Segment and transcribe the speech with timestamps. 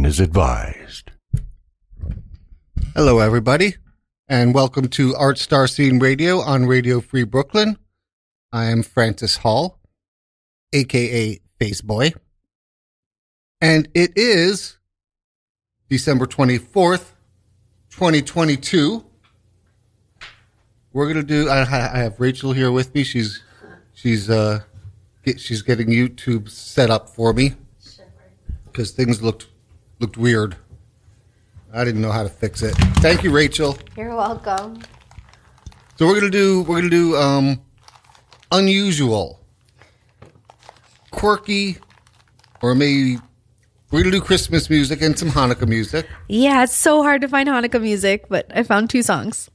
[0.00, 1.10] Caution is advised.
[2.94, 3.74] Hello, everybody,
[4.28, 7.76] and welcome to Art Star Scene Radio on Radio Free Brooklyn.
[8.50, 9.78] I am Francis Hall,
[10.72, 12.14] aka Faceboy,
[13.60, 14.78] and it is
[15.90, 17.12] December 24th,
[17.90, 19.04] 2022.
[20.94, 21.50] We're gonna do.
[21.50, 23.02] I, I have Rachel here with me.
[23.02, 23.42] She's
[23.92, 24.60] she's uh
[25.26, 27.52] get, she's getting YouTube set up for me
[28.64, 29.50] because things looked
[30.00, 30.56] looked weird.
[31.72, 32.74] I didn't know how to fix it.
[32.98, 33.78] Thank you, Rachel.
[33.96, 34.82] You're welcome.
[35.96, 37.60] So we're gonna do we're gonna do um
[38.50, 39.38] unusual,
[41.10, 41.76] quirky,
[42.62, 43.18] or maybe
[43.90, 46.08] we're gonna do Christmas music and some Hanukkah music.
[46.28, 49.50] Yeah, it's so hard to find Hanukkah music, but I found two songs.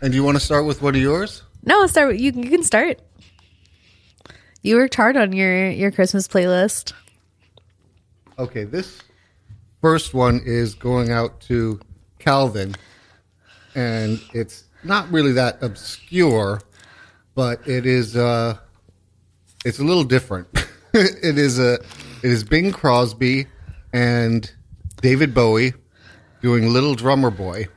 [0.00, 1.42] And do you want to start with one of yours?
[1.64, 2.08] No, I'll start.
[2.08, 3.00] with- You, you can start.
[4.62, 6.94] You worked hard on your your Christmas playlist.
[8.38, 9.00] Okay, this
[9.80, 11.80] first one is going out to
[12.18, 12.74] Calvin,
[13.74, 16.60] and it's not really that obscure,
[17.34, 18.58] but it is uh,
[19.64, 20.48] it's a little different.
[20.94, 21.74] it is a
[22.22, 23.46] it is Bing Crosby
[23.92, 24.50] and
[25.00, 25.74] David Bowie
[26.42, 27.68] doing "Little Drummer Boy,"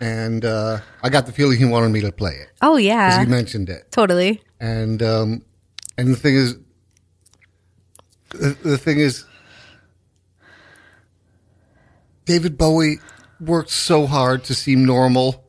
[0.00, 3.20] and uh, I got the feeling he wanted me to play it Oh because yeah,
[3.20, 4.42] he mentioned it totally.
[4.60, 5.42] and um,
[5.98, 6.56] and the thing is,
[8.30, 9.24] the, the thing is,
[12.30, 13.00] David Bowie
[13.40, 15.44] worked so hard to seem normal,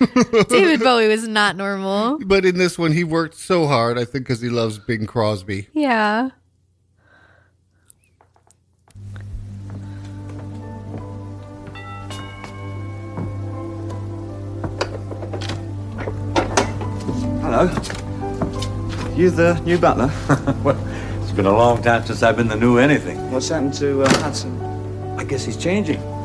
[0.48, 2.18] David Bowie was not normal.
[2.26, 3.96] but in this one, he worked so hard.
[3.96, 5.68] I think because he loves Bing Crosby.
[5.72, 6.30] Yeah.
[17.40, 17.66] Hello.
[19.14, 20.10] You the new butler?
[20.64, 20.76] well,
[21.22, 23.30] it's been a long time since I've been the new anything.
[23.30, 24.60] What's happened to uh, Hudson?
[25.18, 26.15] I guess he's changing.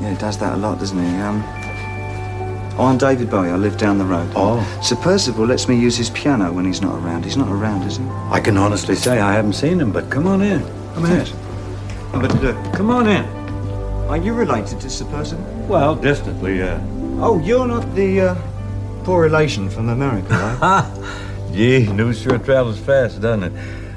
[0.00, 1.16] Yeah, he does that a lot, doesn't he?
[1.20, 1.42] Um,
[2.78, 3.48] oh, I'm David Bowie.
[3.50, 4.30] I live down the road.
[4.36, 4.60] Oh.
[4.82, 7.24] Sir Percival lets me use his piano when he's not around.
[7.24, 8.04] He's not around, is he?
[8.30, 10.60] I can honestly say I haven't seen him, but come on in.
[10.94, 11.26] Come in.
[12.12, 13.24] But uh, Come on in.
[14.08, 15.44] are you related to Sir Percival?
[15.66, 16.78] Well, distantly, uh.
[17.18, 18.34] Oh, you're not the uh,
[19.04, 20.58] poor relation from America, right?
[20.58, 21.48] Ha!
[21.52, 23.52] Gee, news sure travels fast, doesn't it?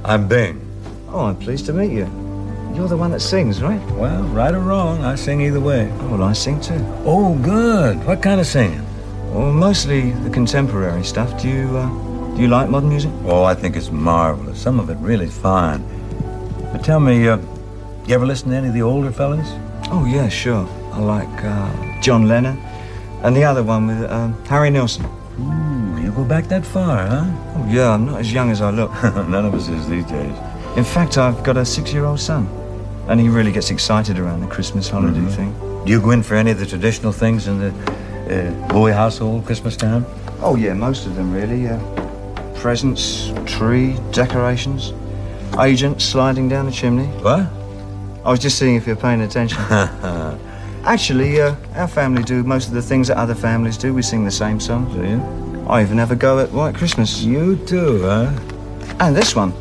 [0.05, 0.61] I'm Bing.
[1.09, 2.05] oh, I'm pleased to meet you.
[2.79, 3.81] You're the one that sings, right?
[3.91, 5.91] Well, right or wrong, I sing either way.
[5.99, 6.79] Oh, well, I sing too.
[7.03, 8.01] Oh, good.
[8.05, 8.85] What kind of singing?
[9.33, 11.41] Well, mostly the contemporary stuff.
[11.41, 11.89] Do you uh,
[12.37, 13.11] do you like modern music?
[13.25, 14.61] Oh, I think it's marvelous.
[14.61, 15.83] Some of it really fine.
[16.71, 17.39] But tell me, uh,
[18.07, 19.49] you ever listen to any of the older fellas?
[19.91, 20.65] Oh yeah, sure.
[20.93, 22.57] I like uh, John Lennon,
[23.23, 25.03] and the other one with um, Harry Nilsson.
[25.37, 27.25] Ooh, you go back that far, huh?
[27.57, 28.89] Oh yeah, I'm not as young as I look.
[29.03, 30.33] None of us is these days.
[30.77, 32.47] In fact, I've got a six-year-old son,
[33.09, 35.51] and he really gets excited around the Christmas holiday thing.
[35.83, 37.69] Do you go in for any of the traditional things in the
[38.29, 40.05] uh, Bowie household Christmas time?
[40.41, 41.67] Oh yeah, most of them really.
[41.67, 41.79] Uh,
[42.53, 44.93] presents, tree, decorations,
[45.59, 47.07] agents sliding down the chimney.
[47.23, 47.47] What?
[48.23, 49.57] I was just seeing if you're paying attention.
[50.83, 53.93] Actually, uh, our family do most of the things that other families do.
[53.93, 54.93] We sing the same songs.
[54.93, 55.65] Do you?
[55.67, 57.23] I even have a go at White Christmas.
[57.23, 58.31] You do, huh?
[58.99, 59.51] And this one.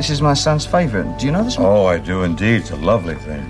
[0.00, 1.18] This is my son's favourite.
[1.18, 1.66] Do you know this one?
[1.66, 2.62] Oh, I do indeed.
[2.62, 3.46] It's a lovely thing.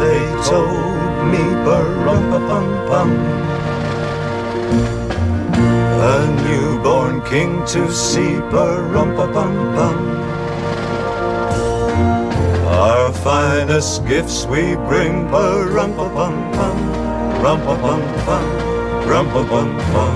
[0.00, 0.98] They told
[1.30, 3.47] me bum A
[7.30, 9.14] king to see bum
[9.74, 9.98] bum
[12.66, 16.78] Our finest gifts we bring bum bum bum
[17.42, 17.80] rum bum
[18.26, 18.44] bum
[19.06, 20.12] rum bum bum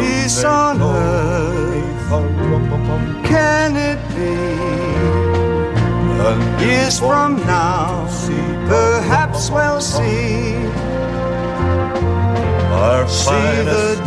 [0.00, 2.10] Peace on earth,
[3.24, 4.80] can it be?
[6.64, 8.06] Years from now,
[8.68, 10.89] perhaps we'll see.
[12.70, 14.00] Our see the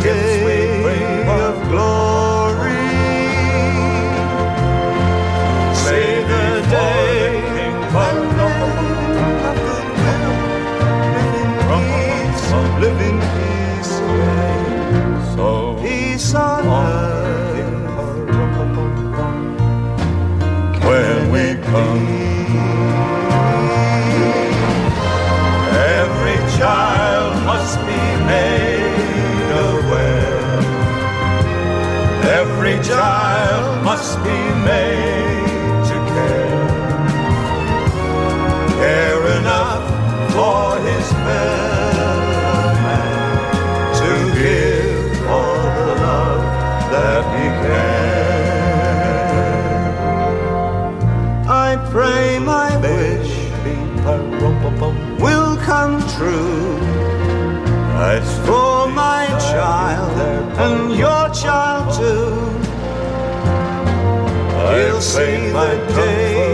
[56.16, 56.78] true.
[58.14, 60.16] As for my child
[60.64, 62.34] and your child too,
[64.70, 66.53] he'll see the day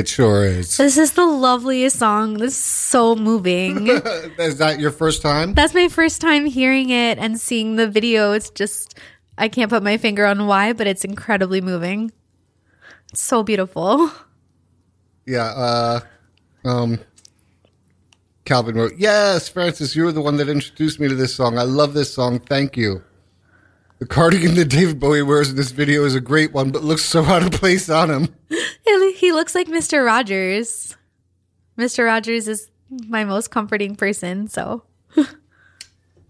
[0.00, 0.78] It sure is.
[0.78, 2.38] This is the loveliest song.
[2.38, 3.86] This is so moving.
[4.38, 5.52] is that your first time?
[5.52, 8.32] That's my first time hearing it and seeing the video.
[8.32, 8.98] It's just,
[9.36, 12.12] I can't put my finger on why, but it's incredibly moving.
[13.12, 14.10] It's so beautiful.
[15.26, 15.48] Yeah.
[15.48, 16.00] Uh,
[16.64, 16.98] um,
[18.46, 21.58] Calvin wrote, Yes, Francis, you were the one that introduced me to this song.
[21.58, 22.38] I love this song.
[22.38, 23.04] Thank you.
[24.00, 27.04] The cardigan that David Bowie wears in this video is a great one, but looks
[27.04, 28.34] so out of place on him.
[29.16, 30.04] He looks like Mr.
[30.04, 30.96] Rogers.
[31.78, 32.06] Mr.
[32.06, 34.82] Rogers is my most comforting person, so.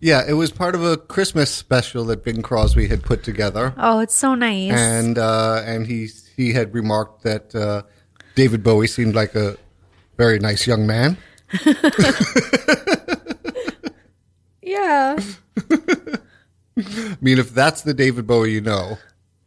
[0.03, 3.75] Yeah, it was part of a Christmas special that Bing Crosby had put together.
[3.77, 4.73] Oh, it's so nice.
[4.73, 7.83] and uh, and he he had remarked that uh,
[8.35, 9.59] David Bowie seemed like a
[10.17, 11.19] very nice young man.
[14.63, 15.19] yeah.
[16.87, 18.99] I mean, if that's the David Bowie you know,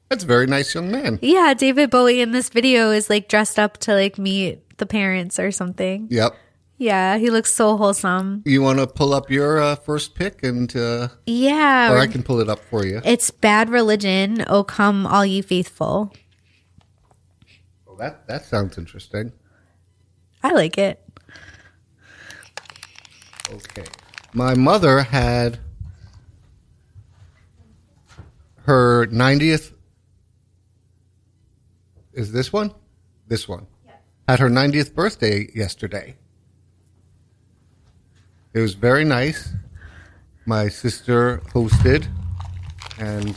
[0.09, 1.19] that's a very nice young man.
[1.21, 5.39] Yeah, David Bowie in this video is like dressed up to like meet the parents
[5.39, 6.07] or something.
[6.09, 6.35] Yep.
[6.77, 8.41] Yeah, he looks so wholesome.
[8.45, 11.93] You want to pull up your uh, first pick, and uh, Yeah.
[11.93, 12.99] or I can pull it up for you.
[13.05, 16.11] It's Bad Religion, Oh, Come All Ye Faithful.
[17.85, 19.31] Well, that that sounds interesting.
[20.43, 20.99] I like it.
[23.51, 23.85] Okay.
[24.33, 25.59] My mother had
[28.63, 29.73] her 90th.
[32.13, 32.73] Is this one?
[33.27, 33.67] This one.
[34.27, 36.15] Had her 90th birthday yesterday.
[38.53, 39.53] It was very nice.
[40.45, 42.07] My sister hosted
[42.99, 43.35] and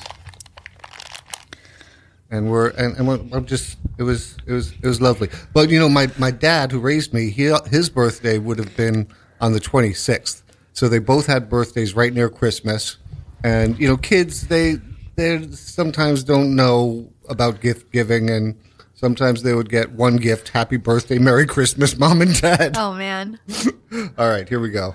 [2.30, 5.30] and we're and, and we're, I'm just it was it was it was lovely.
[5.52, 9.08] But you know, my my dad who raised me, he his birthday would have been
[9.40, 10.42] on the 26th.
[10.72, 12.98] So they both had birthdays right near Christmas.
[13.42, 14.78] And you know, kids they
[15.16, 18.56] they sometimes don't know about gift giving and
[18.94, 22.76] sometimes they would get one gift, happy birthday, merry Christmas, mom and dad.
[22.76, 23.38] Oh man.
[24.18, 24.94] All right, here we go.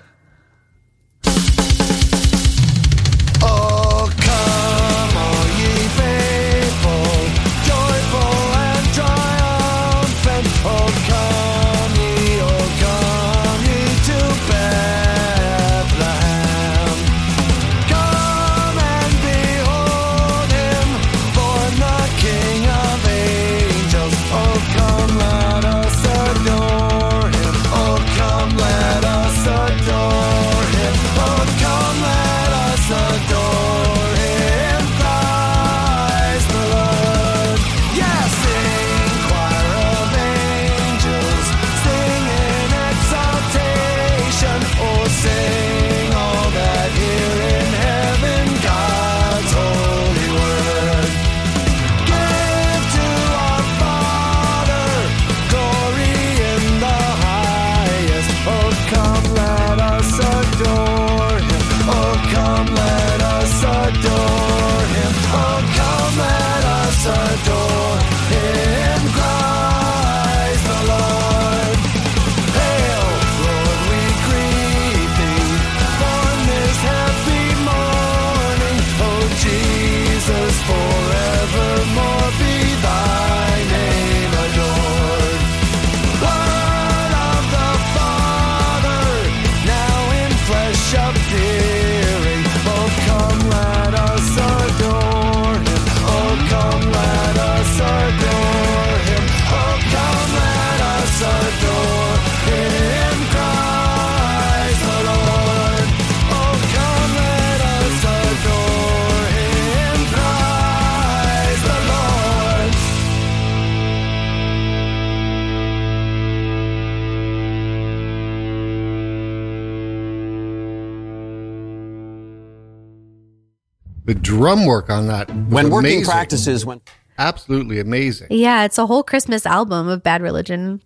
[124.42, 126.06] Drum work on that was When working amazing.
[126.06, 126.82] practices, when
[127.20, 128.28] absolutely amazing.
[128.32, 130.82] Yeah, it's a whole Christmas album of Bad Religion.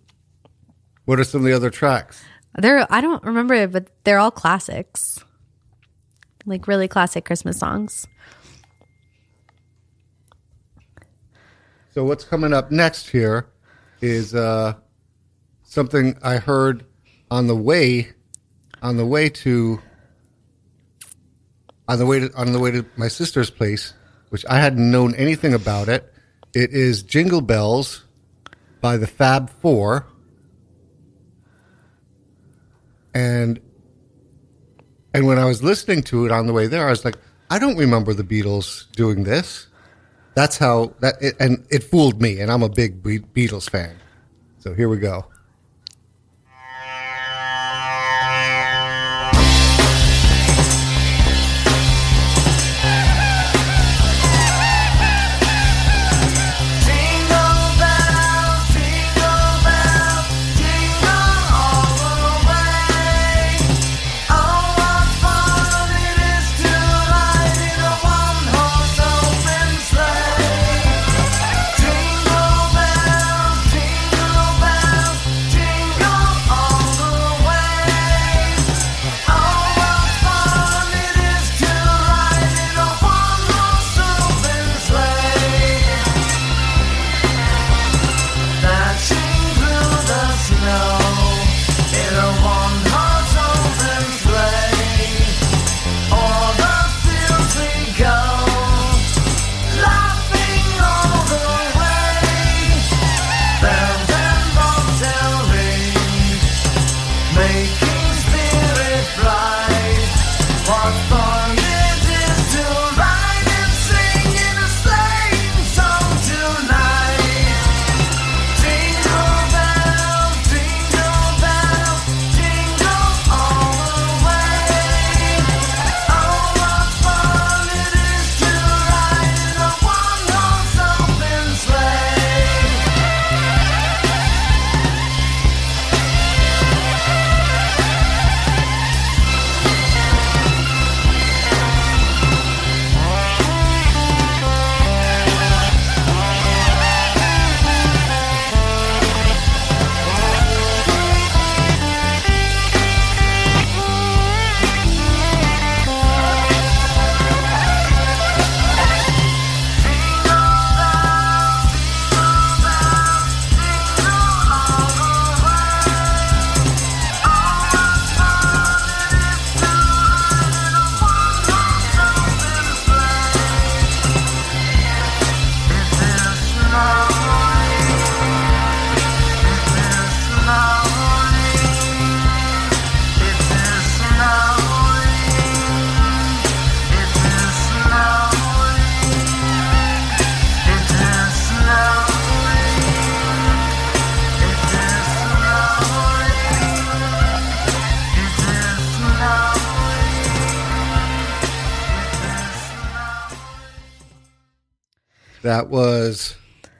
[1.06, 2.22] What are some of the other tracks?
[2.54, 5.24] They're I don't remember but they're all classics.
[6.44, 8.06] Like really classic Christmas songs.
[11.94, 13.46] So what's coming up next here
[14.02, 14.74] is uh,
[15.62, 16.84] something I heard
[17.30, 18.12] on the way
[18.82, 19.80] on the way to
[21.88, 23.94] on the way to on the way to my sister's place,
[24.30, 26.12] which I hadn't known anything about it.
[26.54, 28.04] It is Jingle Bells
[28.80, 30.06] by the Fab Four.
[33.14, 33.60] And
[35.14, 37.16] and when I was listening to it on the way there, I was like,
[37.50, 39.66] I don't remember the Beatles doing this.
[40.34, 43.96] That's how that it, and it fooled me, and I'm a big Be- Beatles fan.
[44.58, 45.26] So here we go.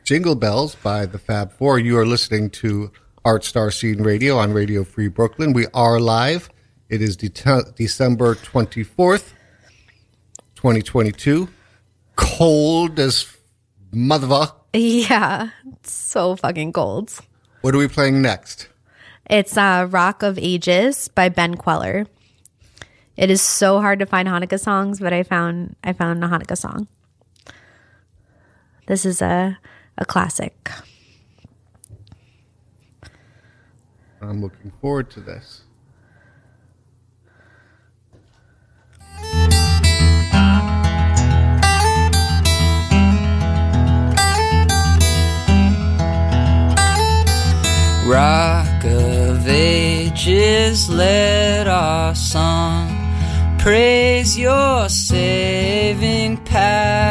[0.06, 1.80] Jingle Bells by the Fab Four.
[1.80, 2.92] You are listening to
[3.24, 5.52] Art Star Scene Radio on Radio Free Brooklyn.
[5.52, 6.48] We are live.
[6.88, 9.32] It is de- December 24th,
[10.54, 11.48] 2022.
[12.14, 13.36] Cold as
[13.90, 14.52] mother.
[14.72, 15.50] Yeah,
[15.82, 17.12] so fucking cold.
[17.62, 18.68] What are we playing next?
[19.28, 22.06] It's uh, Rock of Ages by Ben Kweller.
[23.16, 26.56] It is so hard to find Hanukkah songs, but I found I found a Hanukkah
[26.56, 26.86] song.
[28.86, 29.58] This is a
[29.98, 30.70] a classic.
[34.20, 35.62] I'm looking forward to this.
[48.06, 52.88] Rock of ages, let our song
[53.58, 57.05] praise your saving power.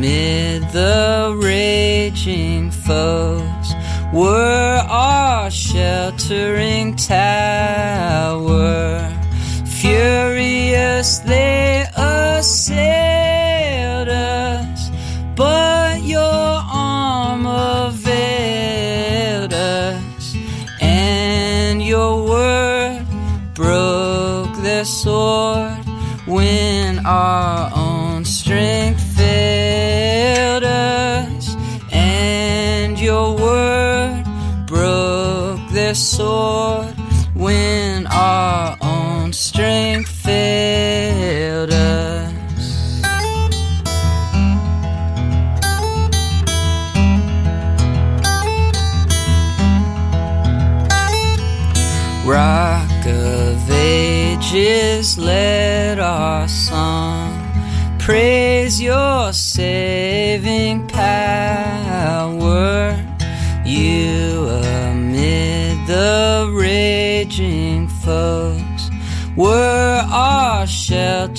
[0.00, 3.74] Amid the raging foes
[4.14, 7.99] were our sheltering tower.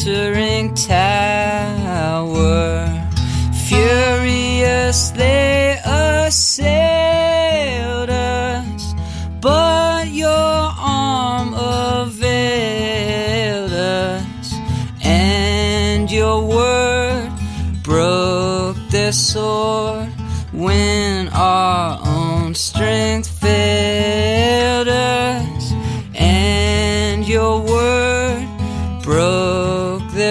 [0.04, 1.31] Sheltering tower.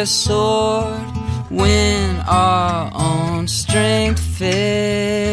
[0.06, 1.00] Sword
[1.50, 5.29] when our own strength failed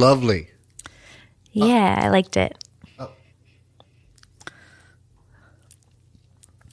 [0.00, 0.48] lovely.
[1.52, 2.56] Yeah, I liked it.
[2.98, 3.10] Oh.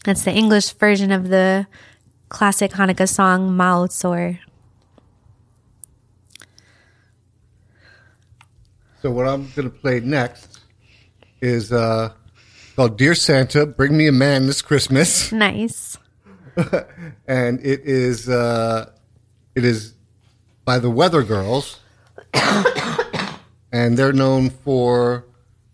[0.06, 1.68] That's the English version of the
[2.30, 4.40] classic Hanukkah song Maoz Tzur.
[9.02, 10.60] So what I'm going to play next
[11.42, 12.14] is uh,
[12.76, 15.98] called "Dear Santa, Bring Me a Man This Christmas," Nice.
[17.28, 18.90] and it is uh,
[19.56, 19.94] it is
[20.66, 21.80] by the Weather Girls,
[23.78, 25.26] and they're known for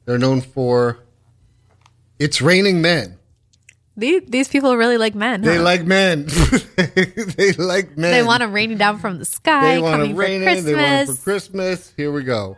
[0.06, 1.00] they're known for
[2.20, 3.18] "It's Raining Men."
[3.96, 5.42] These, these people really like men.
[5.42, 5.63] They huh?
[5.63, 6.26] like men.
[6.76, 8.12] they like men.
[8.12, 10.63] They want them raining down from the sky, They want for raining.
[10.63, 11.94] They want it for Christmas.
[11.96, 12.58] Here we go.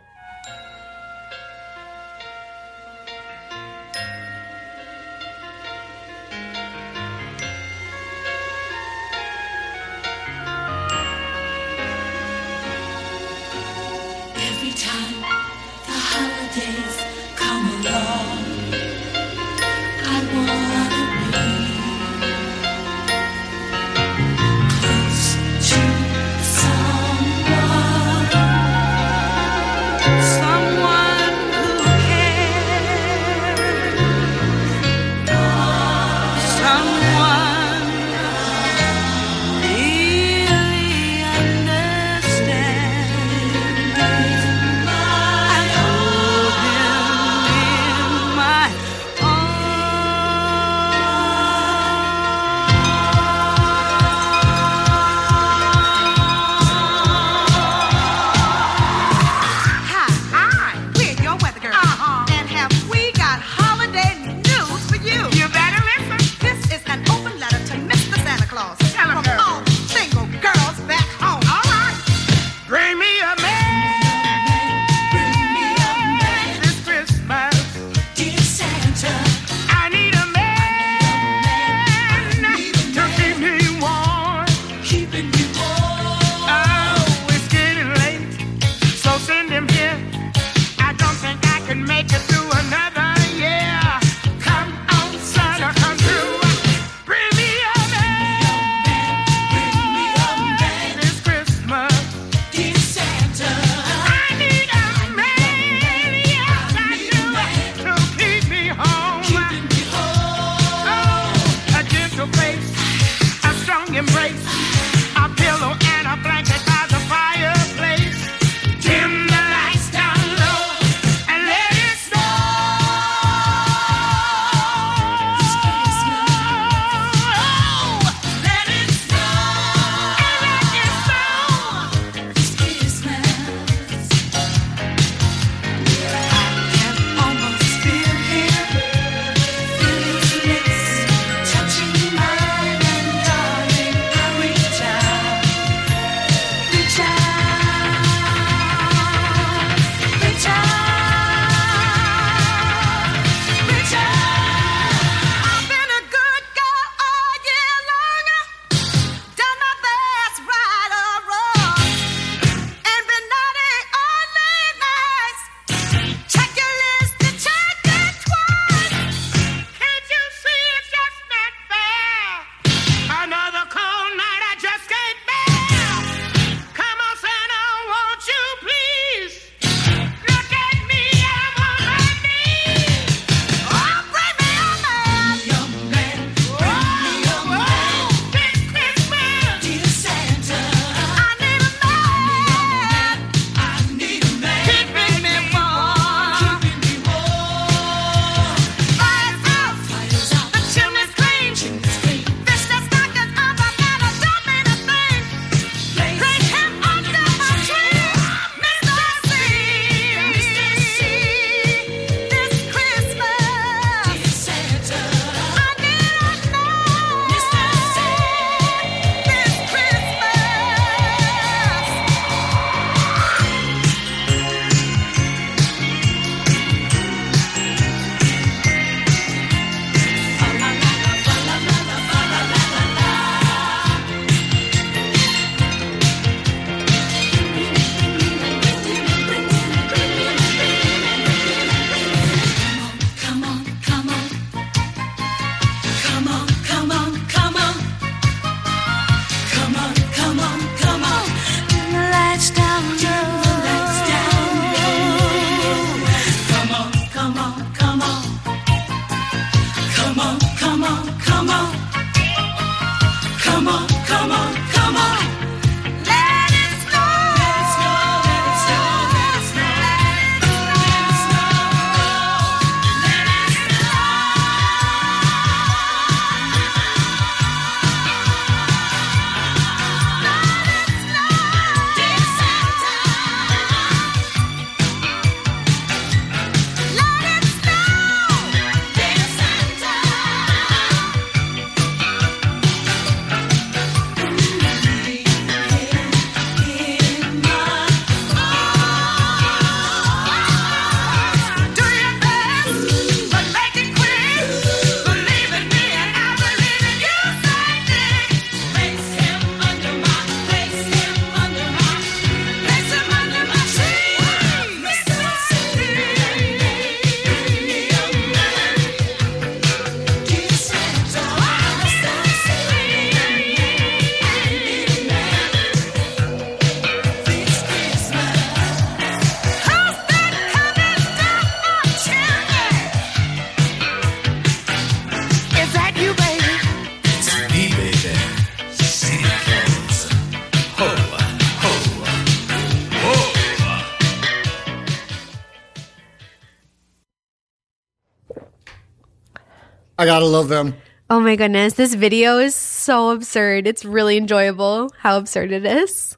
[350.06, 350.74] Gotta love them.
[351.08, 353.66] Oh my goodness, this video is so absurd.
[353.66, 356.16] It's really enjoyable how absurd it is.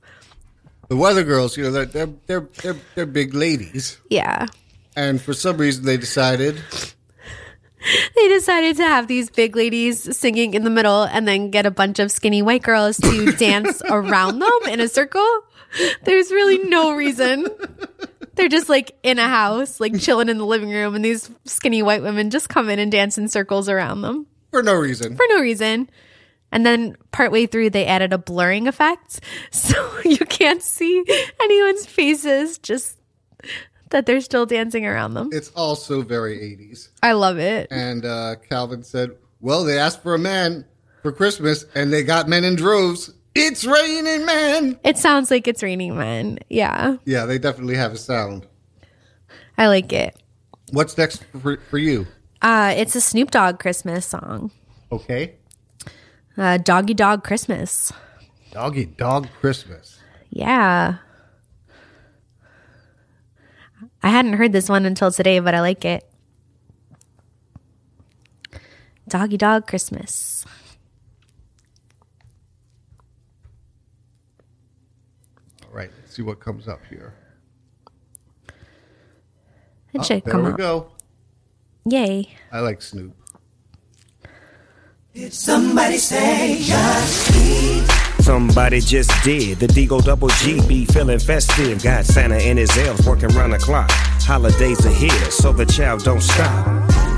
[0.89, 4.47] The Weather Girls, you know, they're they're they're they're, they're big ladies, Yeah.
[4.97, 6.59] and for some reason they decided
[8.17, 11.71] They decided to have these big ladies singing in the middle and then get a
[11.71, 15.27] bunch of skinny white girls to dance around them in a circle.
[16.05, 17.47] There's really no reason.
[18.39, 21.83] They're just like in a house, like chilling in the living room, and these skinny
[21.83, 25.17] white women just come in and dance in circles around them for no reason.
[25.17, 25.91] for no reason.
[26.51, 29.21] And then partway through, they added a blurring effect.
[29.51, 31.05] So you can't see
[31.41, 32.97] anyone's faces, just
[33.91, 35.31] that they're still dancing around them.
[35.33, 36.89] It's also very 80s.
[37.03, 37.69] I love it.
[37.71, 40.65] And uh, Calvin said, Well, they asked for a man
[41.03, 43.13] for Christmas and they got men in droves.
[43.41, 44.79] It's raining men.
[44.85, 46.39] It sounds like it's raining men.
[46.49, 48.47] Yeah, Yeah, they definitely have a sound.
[49.57, 50.17] I like it.
[50.73, 52.07] What's next for, for you?
[52.43, 54.51] Uh, it's a Snoop Dogg Christmas song.
[54.93, 55.35] Okay.
[56.37, 57.93] Uh, Doggy Dog Christmas.
[58.53, 59.99] Doggy Dog Christmas.
[60.31, 60.97] Yeah.
[64.03, 66.09] I hadn't heard this one until today, but I like it.
[69.09, 70.45] Doggy Dog Christmas.
[75.65, 77.15] All right, let's see what comes up here.
[79.93, 80.57] It Oh, should there come we up.
[80.59, 80.89] go.
[81.87, 82.29] Yay.
[82.51, 83.15] I like Snoop.
[85.15, 87.87] Did Somebody say just eat?
[88.21, 89.59] Somebody just did.
[89.59, 91.83] The D-O Double G be feeling festive.
[91.83, 93.89] Got Santa and his elves working round the clock.
[93.91, 96.67] Holidays are here, so the child don't stop.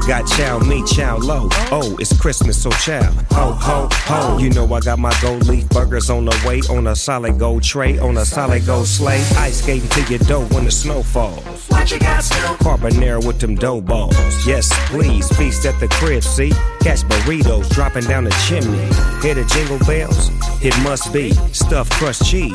[0.07, 1.49] Got chow me, chow low.
[1.71, 3.13] Oh, it's Christmas, so chow.
[3.31, 4.39] Ho, ho, ho.
[4.39, 7.63] You know I got my gold leaf burgers on the way, on a solid gold
[7.63, 9.23] tray, on a solid gold sleigh.
[9.37, 11.67] Ice skating to your dough when the snow falls.
[11.69, 12.59] What you got, Snoop?
[12.59, 14.47] Carbonara with them dough balls.
[14.47, 16.51] Yes, please, feast at the crib, see?
[16.81, 18.79] Catch burritos dropping down the chimney.
[19.23, 20.31] Hear the jingle bells?
[20.65, 22.53] It must be stuffed crust cheese.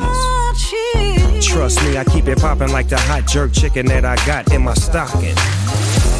[1.40, 4.62] Trust me, I keep it popping like the hot jerk chicken that I got in
[4.62, 5.34] my stocking.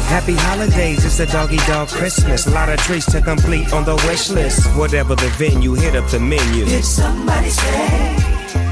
[0.07, 2.47] Happy holidays, it's a doggy dog Christmas.
[2.47, 4.65] A lot of treats to complete on the wish list.
[4.77, 6.63] Whatever the venue, hit up the menu.
[6.63, 8.15] Did somebody say,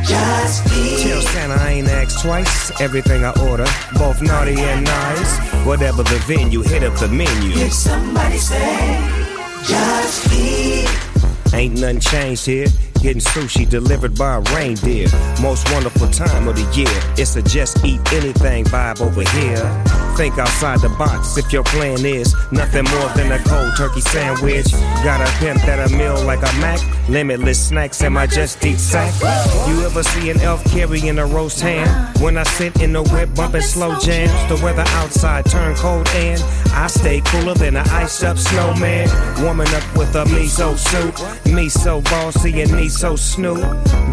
[0.08, 1.04] just eat.
[1.04, 2.72] Tell Santa I ain't asked twice.
[2.80, 3.66] Everything I order,
[4.00, 5.38] both naughty and nice.
[5.66, 7.54] Whatever the venue, hit up the menu.
[7.54, 8.98] Did somebody say,
[9.68, 10.88] just eat.
[11.54, 12.68] Ain't nothing changed here.
[13.02, 15.10] Getting sushi delivered by a reindeer.
[15.42, 16.88] Most wonderful time of the year.
[17.18, 20.05] It's a just eat anything vibe over here.
[20.16, 24.72] Think outside the box if your plan is nothing more than a cold turkey sandwich.
[25.04, 26.80] Got a pimp that a meal like a Mac.
[27.10, 29.14] Limitless snacks in my just eat sack.
[29.68, 32.14] You ever see an elf carrying a roast ham?
[32.22, 36.42] When I sit in the whip bumping slow jams, the weather outside turn cold and
[36.72, 39.10] I stay cooler than an ice up snowman.
[39.44, 41.54] Warming up with a miso soup.
[41.54, 43.60] Me so bossy and me so snoop.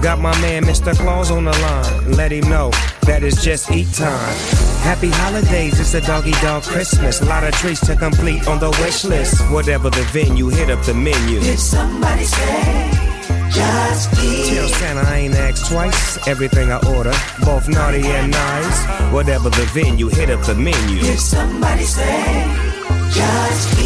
[0.03, 0.97] Got my man Mr.
[0.97, 2.13] Claus on the line.
[2.13, 2.71] Let him know
[3.07, 4.37] that it's just eat time.
[4.83, 7.21] Happy holidays, it's a doggy dog Christmas.
[7.21, 9.41] A lot of treats to complete on the wish list.
[9.51, 11.41] Whatever the venue, hit up the menu.
[11.41, 12.91] Did somebody say,
[13.51, 16.27] just Tell Santa I ain't asked twice.
[16.27, 17.13] Everything I order,
[17.45, 19.13] both naughty and nice.
[19.13, 21.01] Whatever the venue, hit up the menu.
[21.01, 22.45] Did somebody say,
[23.13, 23.79] just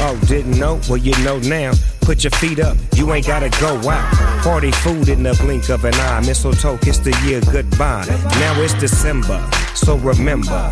[0.00, 0.80] Oh, didn't know?
[0.88, 1.72] Well, you know now.
[2.00, 4.42] Put your feet up, you ain't gotta go out.
[4.42, 6.20] Party food in the blink of an eye.
[6.26, 8.06] Mistletoe kiss the year goodbye.
[8.40, 9.40] Now it's December,
[9.74, 10.70] so remember.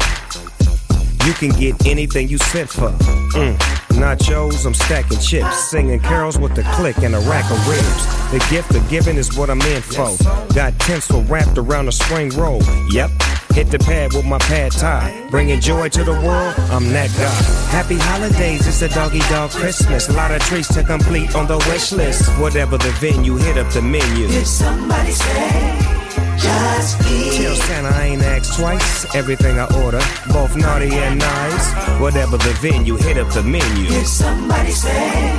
[1.27, 2.91] You can get anything you sent for.
[2.91, 3.57] Mm.
[4.01, 8.07] Nachos, I'm stacking chips, singing carols with a click and a rack of ribs.
[8.31, 10.17] The gift of giving is what I'm in for.
[10.55, 12.63] Got tinsel wrapped around a spring roll.
[12.91, 13.11] Yep,
[13.53, 15.27] hit the pad with my pad thai.
[15.31, 17.71] Bringing joy to the world, I'm that guy.
[17.71, 20.09] Happy holidays, it's a doggy dog Christmas.
[20.09, 22.29] A lot of treats to complete on the wish list.
[22.41, 24.27] Whatever the venue, hit up the menu.
[24.29, 26.00] Did somebody say?
[26.43, 27.01] Just
[27.37, 29.15] Tell Santa I ain't asked twice.
[29.15, 30.01] Everything I order,
[30.33, 32.01] both naughty and nice.
[32.01, 33.89] Whatever the venue, hit up the menu.
[33.89, 35.33] Did somebody say,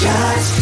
[0.00, 0.58] just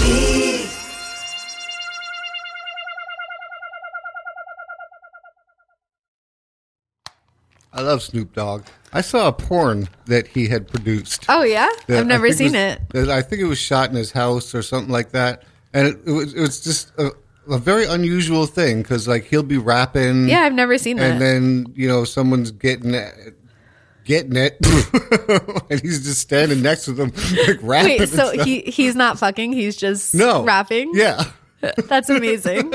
[7.72, 8.64] I love Snoop Dogg.
[8.92, 11.26] I saw a porn that he had produced.
[11.28, 13.08] Oh yeah, I've never think seen was- it.
[13.10, 15.42] I think it was shot in his house or something like that,
[15.74, 17.10] and it, it was it was just a,
[17.48, 21.10] a very unusual thing because like he'll be rapping, Yeah, I've never seen that.
[21.12, 23.14] and then you know someone's getting it,
[24.04, 24.56] getting it,
[25.70, 27.12] and he's just standing next to them
[27.46, 27.98] like rapping.
[28.00, 29.52] Wait, so he he's not fucking.
[29.52, 30.90] He's just no rapping.
[30.94, 31.24] Yeah,
[31.88, 32.72] that's amazing.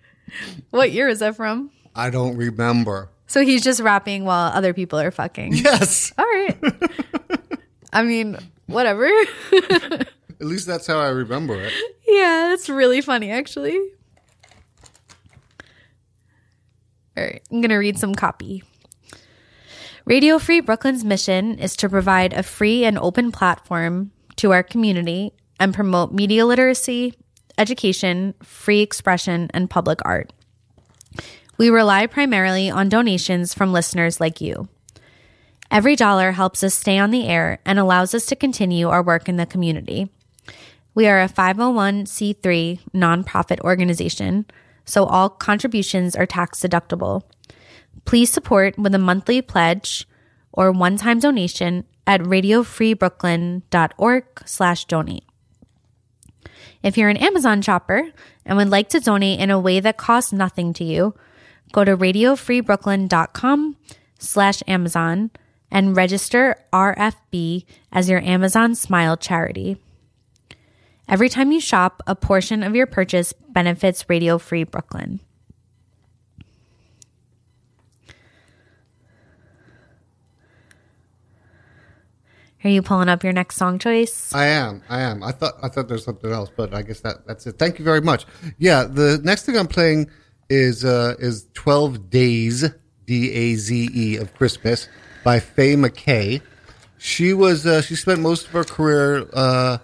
[0.70, 1.70] what year is that from?
[1.94, 3.10] I don't remember.
[3.26, 5.54] So he's just rapping while other people are fucking.
[5.54, 6.58] Yes, All right.
[7.92, 8.36] I mean,
[8.66, 9.08] whatever.
[10.42, 11.72] At least that's how I remember it.
[12.04, 13.78] yeah, that's really funny, actually.
[17.16, 18.64] All right, I'm going to read some copy.
[20.04, 25.32] Radio Free Brooklyn's mission is to provide a free and open platform to our community
[25.60, 27.14] and promote media literacy,
[27.56, 30.32] education, free expression, and public art.
[31.56, 34.68] We rely primarily on donations from listeners like you.
[35.70, 39.28] Every dollar helps us stay on the air and allows us to continue our work
[39.28, 40.10] in the community.
[40.94, 44.44] We are a 501c3 nonprofit organization,
[44.84, 47.22] so all contributions are tax deductible.
[48.04, 50.06] Please support with a monthly pledge
[50.52, 55.24] or one-time donation at radiofreebrooklyn.org slash donate.
[56.82, 58.10] If you're an Amazon shopper
[58.44, 61.14] and would like to donate in a way that costs nothing to you,
[61.72, 63.76] go to radiofreebrooklyn.com
[64.18, 65.30] slash Amazon
[65.70, 69.78] and register RFB as your Amazon Smile charity.
[71.08, 75.20] Every time you shop, a portion of your purchase benefits Radio Free Brooklyn.
[82.64, 84.32] Are you pulling up your next song choice?
[84.32, 84.82] I am.
[84.88, 85.24] I am.
[85.24, 87.58] I thought I thought there's something else, but I guess that that's it.
[87.58, 88.24] Thank you very much.
[88.58, 90.08] Yeah, the next thing I'm playing
[90.48, 92.70] is uh is 12 Days
[93.06, 94.88] D A Z E of Christmas
[95.24, 96.40] by Faye McKay.
[96.98, 99.78] She was uh, she spent most of her career uh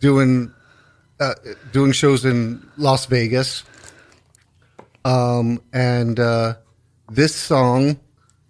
[0.00, 0.52] doing
[1.20, 1.34] uh,
[1.72, 3.64] doing shows in Las Vegas.
[5.04, 6.56] Um and uh
[7.08, 8.00] this song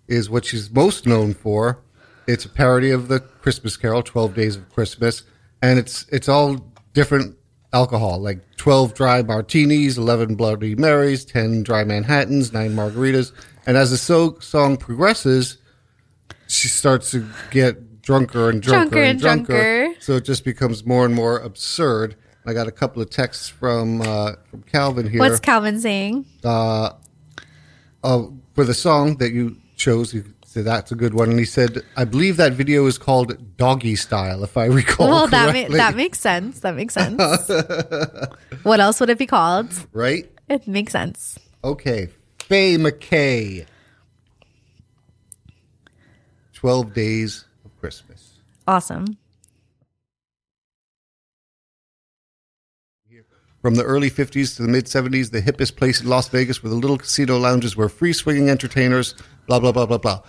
[0.09, 1.79] is what she's most known for.
[2.27, 5.23] It's a parody of the Christmas Carol, Twelve Days of Christmas,
[5.63, 7.37] and it's it's all different
[7.73, 13.33] alcohol, like twelve dry martinis, eleven Bloody Marys, ten dry Manhattans, nine margaritas,
[13.67, 15.59] and as the so- song progresses,
[16.49, 20.01] she starts to get drunker and drunker, Drunker and drunker, drunker.
[20.01, 22.17] so it just becomes more and more absurd.
[22.47, 26.25] I got a couple of texts from uh, from Calvin here What's Calvin saying?
[26.45, 26.91] uh,
[28.03, 30.13] for the song that you chose.
[30.13, 33.57] He said that's a good one, and he said, "I believe that video is called
[33.57, 36.61] Doggy Style, if I recall well, that ma- that makes sense.
[36.61, 37.21] That makes sense.
[38.63, 39.69] what else would it be called?
[39.93, 40.31] right?
[40.49, 41.37] It makes sense.
[41.65, 43.67] Okay, Faye McKay.
[46.55, 47.46] Twelve Days of
[47.87, 48.41] Christmas.
[48.67, 49.17] Awesome.
[53.63, 56.69] From the early 50s to the mid 70s, the hippest place in Las Vegas were
[56.69, 59.15] the little casino lounges where free swinging entertainers,
[59.47, 60.21] blah, blah, blah, blah, blah.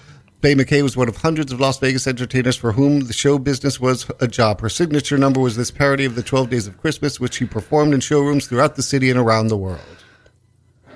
[0.44, 3.80] Faye McKay was one of hundreds of Las Vegas entertainers for whom the show business
[3.80, 4.62] was a job.
[4.62, 7.96] Her signature number was this parody of the 12 Days of Christmas, which she performed
[7.96, 9.82] in showrooms throughout the city and around the world.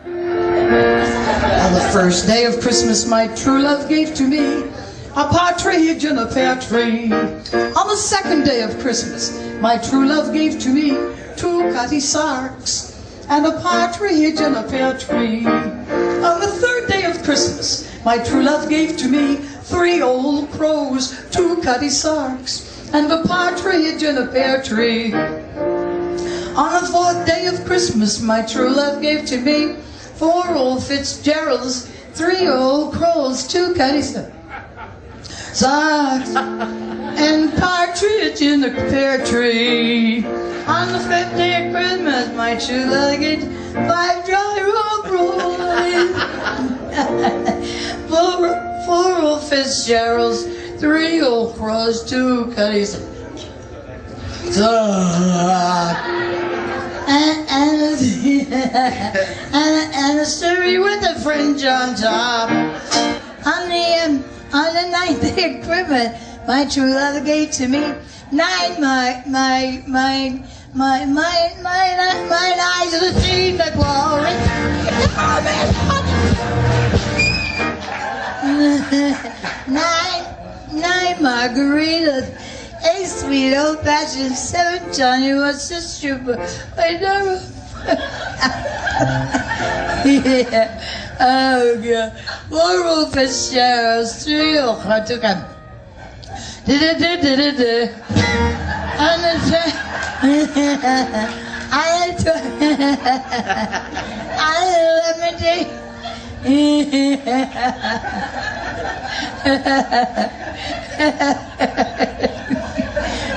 [0.06, 4.69] On the first day of Christmas, my true love gave to me
[5.15, 7.12] a partridge in a pear tree.
[7.12, 10.91] On the second day of Christmas, my true love gave to me
[11.36, 12.97] two cutty sarks
[13.28, 15.45] and a partridge in a pear tree.
[15.45, 21.30] On the third day of Christmas, my true love gave to me three old crows,
[21.30, 25.13] two cutty sarks, and a partridge in a pear tree.
[26.56, 29.76] On the fourth day of Christmas, my true love gave to me
[30.15, 34.17] four old Fitzgeralds, three old crows, two cutties,
[35.54, 40.26] socks, and partridge in the pear tree.
[40.68, 42.54] On the fifth day of Christmas, my
[42.88, 45.58] love gave five dry rope rolls,
[48.10, 50.46] four, four old Fitzgeralds,
[50.80, 52.94] three old crows, two cutties,
[54.54, 56.22] socks
[57.08, 58.00] and, and,
[59.54, 62.50] and, and a story with a fringe on top.
[63.46, 67.94] Um, on the ninth day of Christmas, my true love gave to me
[68.32, 74.32] nine, my, my, my, my, my, my, my eyes of the glory.
[79.68, 80.24] nine,
[80.74, 82.28] nine margaritas,
[82.86, 86.38] eight sweet old fashioned, seven Johnny was a stripper.
[86.78, 87.61] I never.
[90.06, 90.67] Yeah.
[91.20, 92.13] Oh god.
[92.52, 94.58] Old Fitzgerald's, three
[95.20, 95.46] come.
[96.65, 97.89] Da-da-da-da-da-da.
[99.02, 99.74] And tra-
[101.74, 102.34] I to.
[104.38, 104.46] I
[105.02, 105.17] let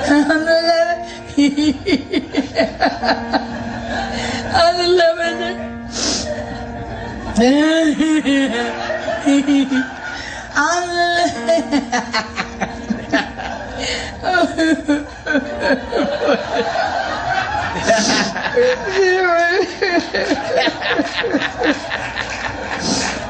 [0.07, 1.47] On the On the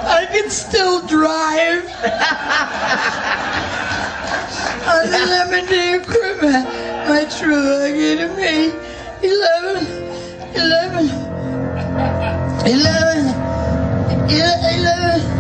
[0.08, 1.90] I can still drive.
[4.86, 8.72] On the lemon day equipment, my true love gave to me.
[9.22, 9.86] 11,
[10.56, 11.10] 11,
[12.66, 13.28] 11,
[14.30, 15.36] 11, 11.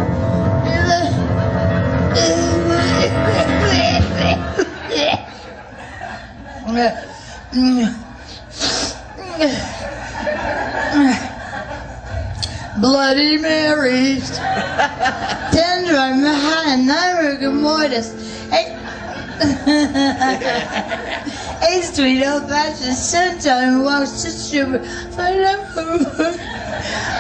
[12.82, 14.38] Bloody Marys.
[15.51, 18.13] Tender and and American Mortis.
[21.66, 24.80] Hey, sweet old fashioned sunshine walks the super.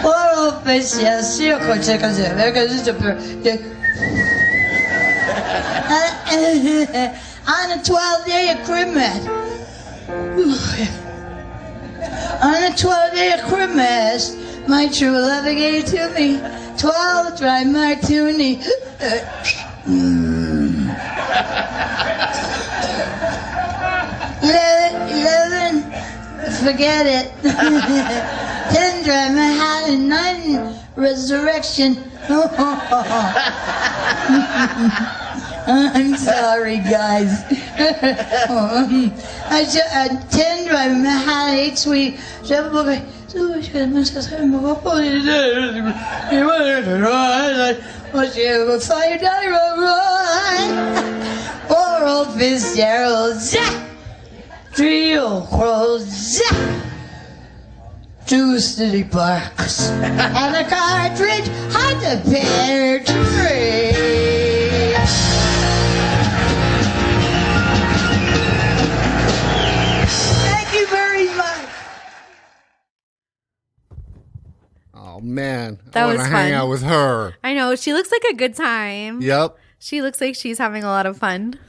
[0.03, 2.35] What old fish, yes, she will check us in.
[2.35, 2.93] Because it's a
[7.47, 9.27] On the 12th day of Christmas.
[12.43, 14.35] On the 12th day of Christmas,
[14.67, 16.39] my true love gave to me
[16.77, 18.61] 12 dry martini.
[18.97, 19.19] Uh,
[24.43, 25.83] Eleven,
[26.63, 27.31] forget it.
[28.73, 31.97] Ten dry Manhattan, nine resurrection.
[35.67, 37.43] I'm sorry, guys.
[39.49, 42.73] I uh, ten dry Manhattan, seven-
[48.79, 49.21] Five
[52.05, 52.27] dollar ride.
[52.27, 53.35] Poor old Fitzgerald.
[53.35, 53.87] Zah!
[54.73, 56.03] Trio crows.
[56.37, 56.81] Zah!
[58.27, 59.89] Two city parks.
[59.89, 64.95] and a cartridge had a pear tree.
[70.07, 71.69] Thank you very much.
[74.93, 76.61] Oh man, That I want was to hang fun.
[76.61, 77.33] out with her.
[77.43, 77.75] I know.
[77.75, 79.21] She looks like a good time.
[79.21, 79.57] Yep.
[79.79, 81.59] She looks like she's having a lot of fun.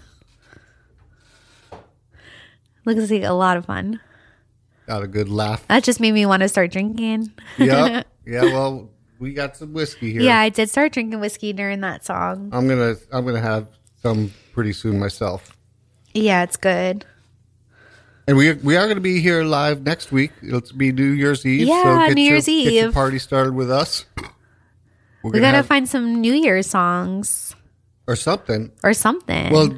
[2.86, 4.00] Looks like a lot of fun.
[4.86, 5.66] Got a good laugh.
[5.68, 7.32] That just made me want to start drinking.
[7.58, 8.06] Yep.
[8.26, 8.42] yeah.
[8.42, 10.22] Well, we got some whiskey here.
[10.22, 12.48] Yeah, I did start drinking whiskey during that song.
[12.52, 13.66] I'm gonna I'm gonna have
[14.00, 15.56] some pretty soon myself.
[16.14, 17.04] Yeah, it's good.
[18.28, 20.32] And we we are going to be here live next week.
[20.42, 21.68] It'll be New Year's Eve.
[21.68, 22.94] Yeah, get New your, Year's Get your Eve.
[22.94, 24.04] party started with us.
[25.22, 27.54] We're We gotta have- find some New Year's songs
[28.06, 28.70] or something.
[28.84, 29.52] or something.
[29.52, 29.76] Well,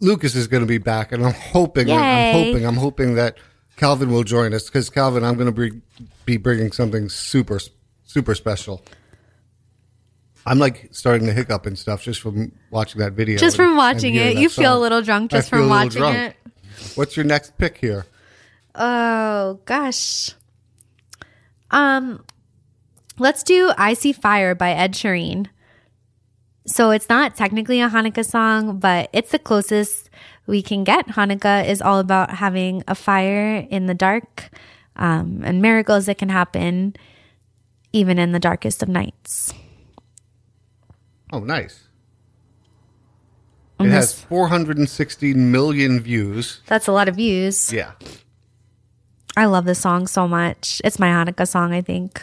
[0.00, 1.94] Lucas is going to be back, and I'm hoping, Yay.
[1.94, 3.36] I'm hoping, I'm hoping that
[3.76, 5.80] Calvin will join us because Calvin, I'm going to be
[6.24, 7.58] be bringing something super
[8.04, 8.82] super special.
[10.46, 13.38] I'm like starting to hiccup and stuff just from watching that video.
[13.38, 16.36] just and- from watching it, you feel a little drunk just from watching it.
[16.94, 18.06] What's your next pick here?
[18.74, 20.34] Oh gosh.
[21.70, 22.24] Um
[23.18, 25.48] let's do I See Fire by Ed Sheeran.
[26.68, 30.10] So it's not technically a Hanukkah song, but it's the closest
[30.46, 31.06] we can get.
[31.08, 34.50] Hanukkah is all about having a fire in the dark
[34.96, 36.94] um, and miracles that can happen
[37.92, 39.52] even in the darkest of nights.
[41.32, 41.88] Oh, nice.
[43.80, 46.60] It has this- 416 million views.
[46.66, 47.72] That's a lot of views.
[47.72, 47.92] Yeah.
[49.36, 50.82] I love this song so much.
[50.84, 52.22] It's my Hanukkah song, I think.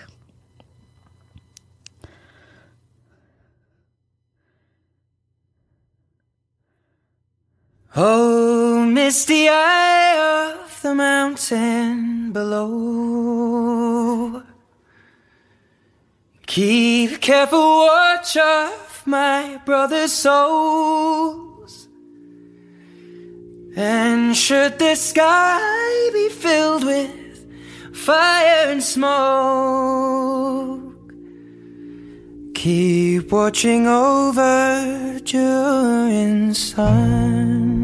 [7.97, 13.55] Oh, misty eye of the mountain below.
[16.45, 21.87] Keep careful watch of my brother's souls.
[23.77, 27.47] And should the sky be filled with
[27.95, 30.03] fire and smoke,
[32.55, 37.74] keep watching over during suns.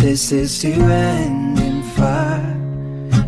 [0.00, 2.56] This is to end in fire,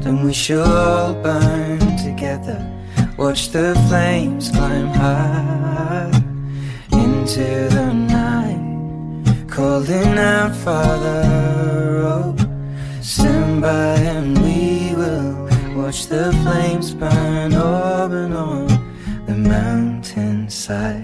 [0.01, 2.61] then we shall all burn together.
[3.19, 6.11] Watch the flames climb high
[6.93, 11.23] into the night, calling out, Father,
[12.05, 12.37] oh,
[13.03, 18.67] stand by and we will watch the flames burn over on
[19.27, 21.02] the mountainside.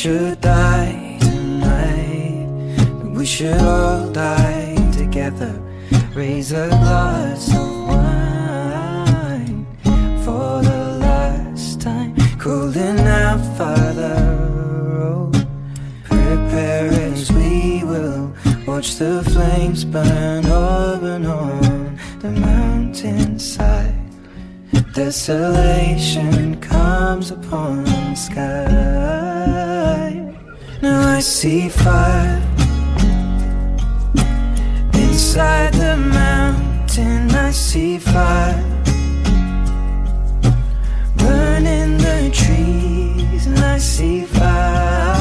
[0.00, 2.48] Should die tonight,
[3.14, 5.52] we should all die together.
[6.14, 9.66] Raise a glass of wine
[10.24, 12.16] for the last time.
[12.38, 14.16] Cooling out, Father.
[15.04, 15.30] Oh,
[16.04, 18.32] prepare as we will
[18.66, 24.00] watch the flames burn open on the mountainside.
[24.94, 29.19] Desolation comes upon the sky.
[30.82, 32.40] Now I see fire
[34.94, 37.30] inside the mountain.
[37.34, 38.64] I see fire
[41.16, 45.19] burning the trees, and I see fire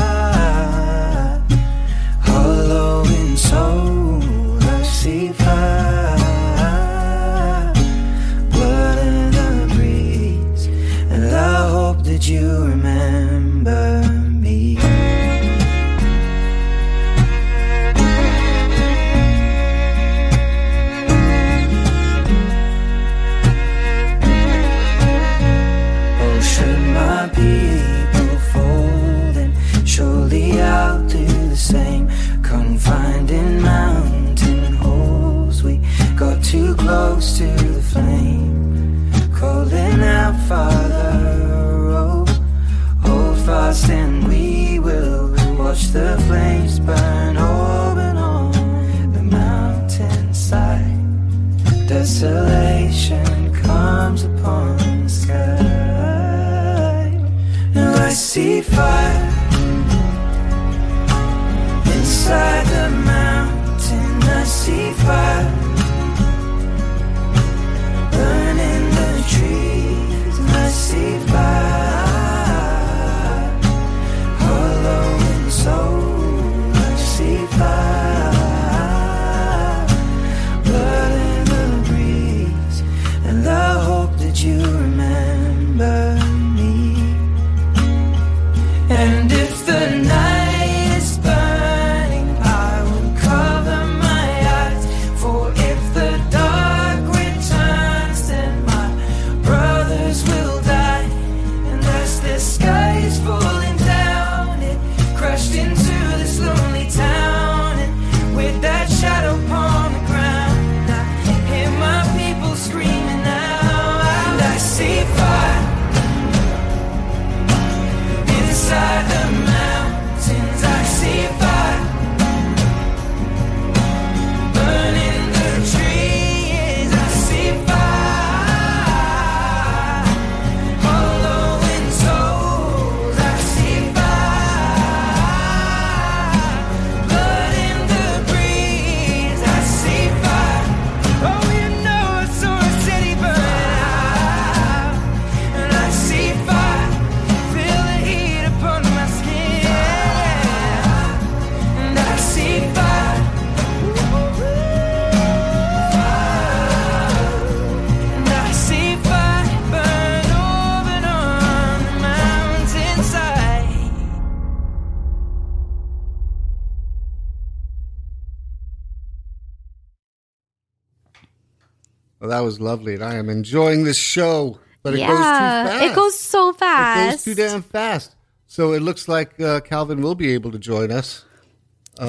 [172.39, 174.59] that was lovely, and I am enjoying this show.
[174.81, 175.83] But it yeah, goes too fast.
[175.83, 176.99] it goes so fast.
[176.99, 178.15] It goes too damn fast.
[178.47, 181.25] So it looks like uh, Calvin will be able to join us.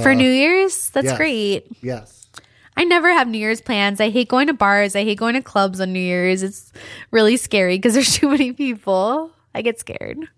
[0.04, 1.16] For New Year's, that's yes.
[1.16, 1.66] great.
[1.82, 2.28] Yes.
[2.76, 4.00] I never have New Year's plans.
[4.00, 4.94] I hate going to bars.
[4.94, 6.44] I hate going to clubs on New Year's.
[6.44, 6.72] It's
[7.10, 9.32] really scary because there's too many people.
[9.52, 10.28] I get scared.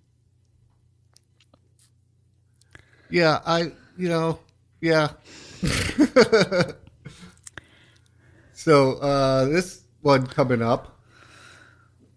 [3.11, 4.39] Yeah, I, you know,
[4.81, 5.11] yeah.
[8.55, 10.99] so uh, this one coming up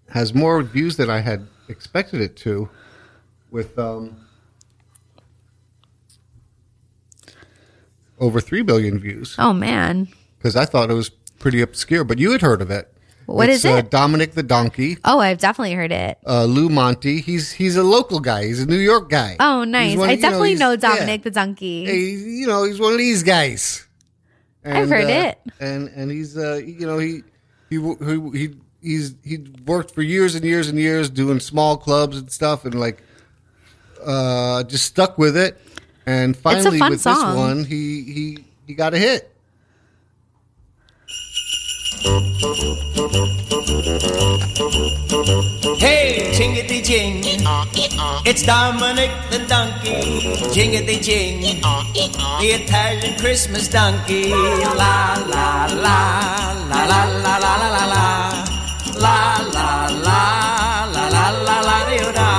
[0.10, 2.70] has more views than I had expected it to,
[3.52, 4.18] with um,
[8.20, 9.36] over three billion views.
[9.38, 10.08] Oh man.
[10.38, 11.10] Because I thought it was
[11.40, 12.92] pretty obscure, but you had heard of it.
[13.26, 13.90] What it's, is Uh, it?
[13.90, 14.98] Dominic the Donkey.
[15.04, 16.20] Oh, I've definitely heard it.
[16.28, 17.22] uh, Lou Monte.
[17.22, 18.46] He's he's a local guy.
[18.46, 19.36] He's a New York guy.
[19.40, 19.98] Oh, nice.
[19.98, 20.76] one- I you know, definitely he's- know, yeah.
[20.78, 21.66] Dominic the donkey.
[22.40, 23.88] You know, he's one of these guys.
[24.64, 25.40] I've heard uh, it.
[25.60, 27.24] And and he's uh, you know, he
[27.70, 32.18] he he he he's he worked for years and years and years doing small clubs
[32.18, 33.02] and stuff, and like
[34.06, 35.60] uh, just stuck with it.
[36.06, 37.16] And finally, with song.
[37.16, 39.35] this one, he he he got a hit.
[45.80, 47.24] Hey, jingity jing.
[48.26, 50.30] It's Dominic the donkey.
[50.52, 51.42] Jingity jing.
[51.42, 54.32] The Italian Christmas donkey.
[54.32, 58.06] La la la la la la la la la la.
[59.00, 60.22] La la la
[60.92, 62.30] la la la la da.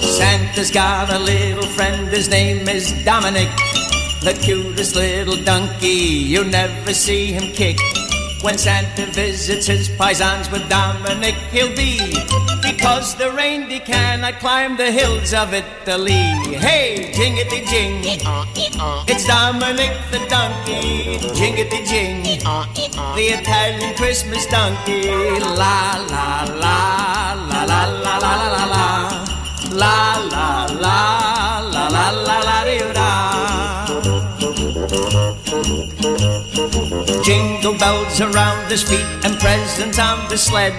[0.00, 3.48] Santa's got a little friend, his name is Dominic.
[4.22, 7.76] The cutest little donkey, you never see him kick.
[8.40, 11.98] When Santa visits his paisans with Dominic, he'll be.
[12.62, 16.22] Because the reindeer cannot climb the hills of Italy.
[16.54, 17.98] Hey, jingity jing.
[19.08, 21.18] It's Dominic the donkey.
[21.34, 22.22] Jingity jing.
[22.22, 25.10] The Italian Christmas donkey.
[25.40, 29.26] La la la la la la la la la la.
[29.72, 31.31] La la la la
[37.82, 40.72] bells around his feet and presents on the sled.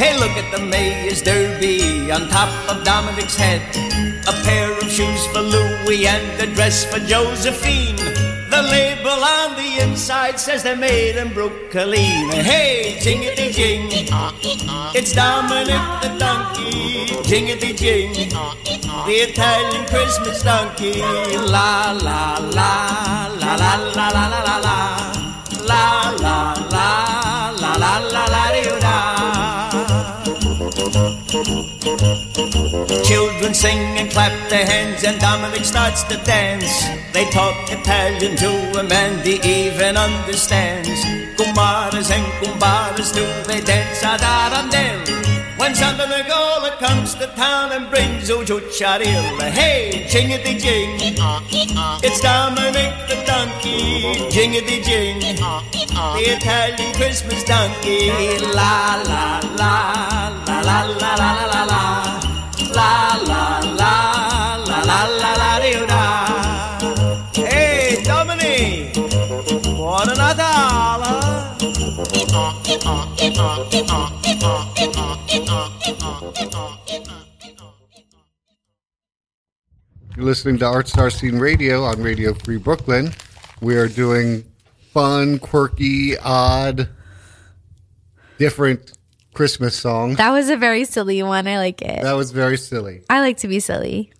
[0.00, 3.60] Hey, look at the Mayor's Derby on top of Dominic's head.
[4.26, 7.96] A pair of shoes for Louis and a dress for Josephine.
[8.54, 12.30] The label on the inside says they're made in Brooklyn.
[12.50, 13.88] Hey, jingity jing.
[14.98, 17.12] It's Dominic the donkey.
[17.28, 18.14] Jingity jing.
[19.08, 21.02] The Italian Christmas donkey.
[21.54, 22.72] La la la
[23.36, 24.97] la la la la la la
[34.18, 36.72] clap their hands, and Dominic starts to dance.
[37.12, 40.98] They talk Italian to him, and he even understands.
[41.38, 44.98] Kumaras and kumbaras do they dance ad arandel.
[45.60, 49.24] When Santa Nicola comes to town and brings Ujucharil,
[49.60, 50.90] hey, jingity jing,
[52.06, 53.78] it's Dominic the donkey,
[54.34, 55.20] jingity jing,
[56.18, 58.10] the Italian Christmas donkey,
[58.58, 59.74] la la la
[60.48, 61.92] la la la la la la
[62.78, 63.77] la la
[64.88, 66.78] la la la
[67.34, 68.96] Hey, Dominic,
[69.76, 70.44] what another
[80.16, 83.12] You're listening to Art Star Scene Radio on Radio Free Brooklyn.
[83.60, 84.44] We are doing
[84.92, 86.88] fun, quirky, odd,
[88.38, 88.92] different
[89.34, 90.16] Christmas songs.
[90.16, 91.46] That was a very silly one.
[91.46, 92.02] I like it.
[92.02, 93.02] That was very silly.
[93.08, 94.12] I like to be silly.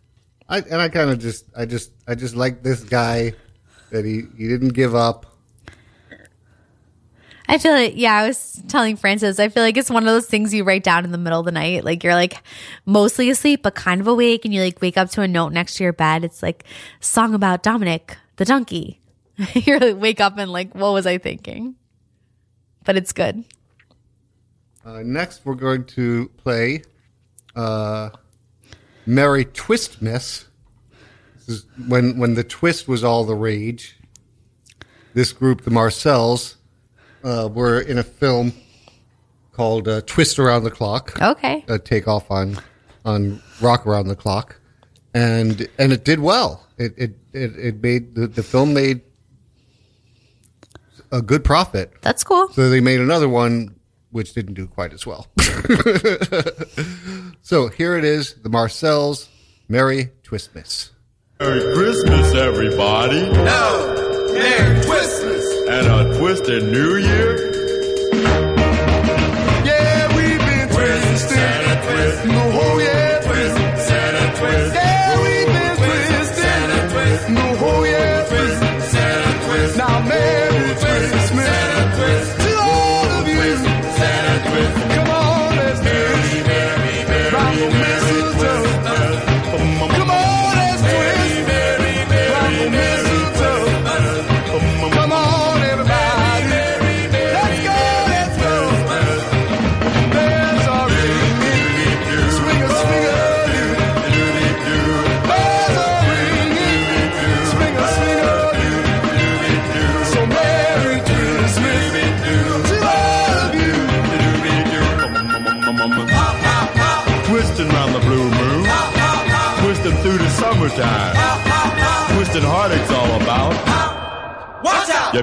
[0.49, 3.34] I, and I kind of just, I just, I just like this guy
[3.90, 5.26] that he, he didn't give up.
[7.51, 10.26] I feel like, yeah, I was telling Francis, I feel like it's one of those
[10.26, 11.82] things you write down in the middle of the night.
[11.82, 12.42] Like you're like
[12.84, 15.76] mostly asleep, but kind of awake, and you like wake up to a note next
[15.76, 16.24] to your bed.
[16.24, 16.64] It's like
[17.01, 19.01] song about Dominic the donkey.
[19.55, 21.76] you like, wake up and like, what was I thinking?
[22.84, 23.44] But it's good.
[24.84, 26.82] Uh, next, we're going to play
[27.55, 28.11] uh,
[29.09, 30.44] "Merry Twistmas."
[31.86, 33.96] When when the twist was all the rage.
[35.14, 36.56] This group, the Marcels,
[37.24, 38.52] uh, were in a film
[39.52, 41.64] called uh, "Twist Around the Clock." Okay.
[41.68, 42.59] A takeoff on
[43.04, 44.61] on "Rock Around the Clock,"
[45.14, 46.66] and and it did well.
[46.76, 49.00] It it it, it made the, the film made
[51.11, 51.94] a good profit.
[52.02, 52.48] That's cool.
[52.50, 53.74] So they made another one
[54.11, 55.26] which didn't do quite as well.
[57.42, 59.28] so here it is the Marcels,
[59.68, 60.90] Merry Twistmas.
[61.40, 63.20] Merry Christmas, everybody.
[63.30, 65.44] No, Merry Christmas.
[65.68, 67.47] And a twisted New Year.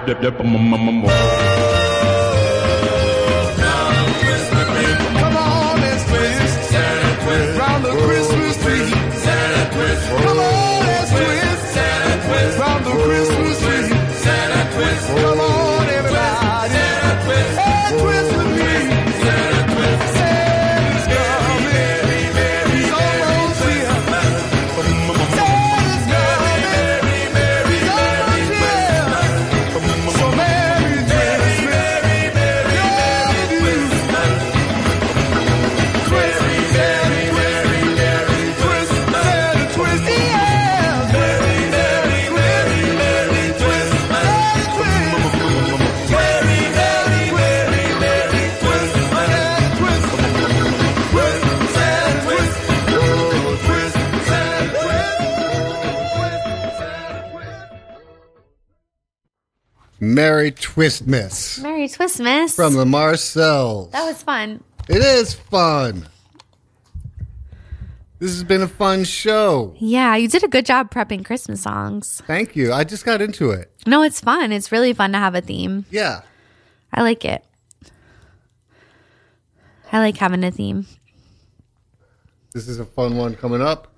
[0.06, 0.38] dip, dip.
[0.38, 0.74] Come on
[5.82, 8.86] and twist, Santa twist, the Christmas tree.
[9.24, 13.88] Santa twist, come on and twist, Santa twist, the Christmas tree.
[14.24, 18.45] Santa twist, come on everybody, Santa twist, and twist.
[60.14, 62.56] Merry Twistmas Merry Twistmas.
[62.56, 63.90] from the Marcels.
[63.92, 64.64] that was fun.
[64.88, 66.08] It is fun.
[68.20, 69.74] This has been a fun show.
[69.78, 72.22] Yeah, you did a good job prepping Christmas songs.
[72.28, 72.72] Thank you.
[72.72, 73.72] I just got into it.
[73.88, 74.52] No, it's fun.
[74.52, 75.86] It's really fun to have a theme.
[75.90, 76.22] Yeah.
[76.94, 77.44] I like it.
[79.92, 80.86] I like having a theme.
[82.54, 83.94] This is a fun one coming up.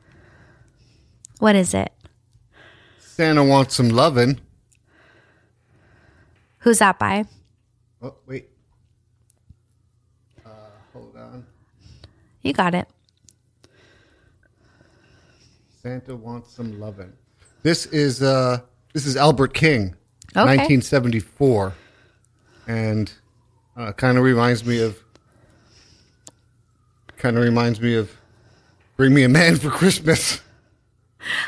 [1.39, 1.91] What is it?
[2.99, 4.39] Santa wants some lovin'.
[6.67, 7.23] Who's that by?
[8.01, 8.49] Oh, wait.
[10.45, 10.49] Uh,
[10.91, 11.45] hold on.
[12.41, 12.89] You got it.
[15.81, 17.13] Santa wants some loving.
[17.63, 18.59] This is uh
[18.91, 19.95] this is Albert King,
[20.35, 20.57] Okay.
[20.57, 21.73] 1974,
[22.67, 23.13] and
[23.77, 25.01] uh, kind of reminds me of
[27.15, 28.11] kind of reminds me of
[28.97, 30.41] Bring Me a Man for Christmas.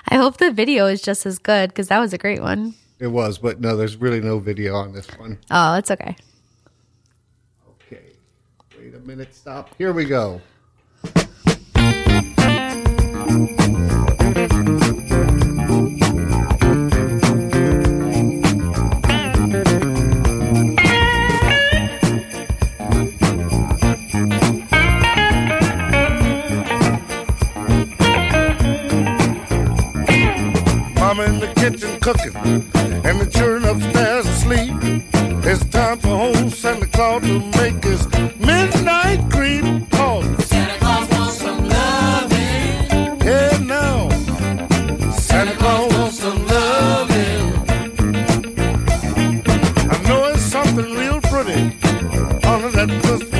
[0.07, 2.75] I hope the video is just as good because that was a great one.
[2.99, 5.39] It was, but no, there's really no video on this one.
[5.49, 6.15] Oh, it's okay.
[7.81, 8.11] Okay,
[8.77, 9.73] wait a minute, stop.
[9.77, 10.41] Here we go.
[31.71, 32.35] Kitchen cooking,
[33.05, 34.73] and the children upstairs asleep.
[35.45, 38.07] It's time for old Santa Claus to make his
[38.39, 39.63] midnight creep.
[39.91, 43.21] Cause Santa Claus wants some loving.
[43.21, 44.09] Yeah, now.
[45.11, 47.53] Santa Claus wants some loving.
[49.91, 51.61] I know it's something real pretty
[52.47, 53.38] under that Christmas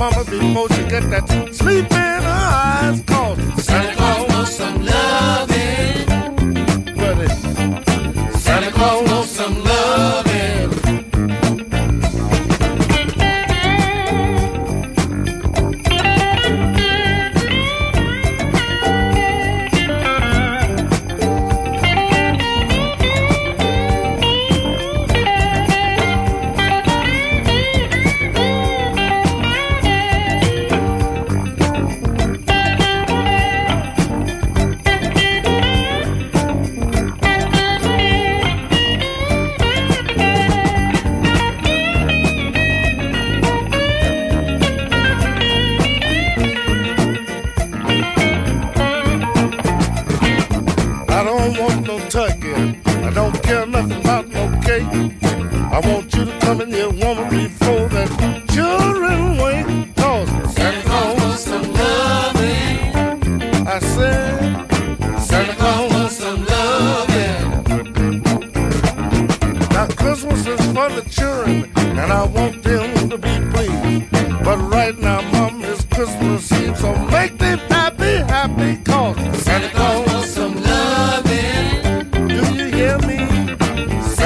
[0.00, 1.49] mama before she get that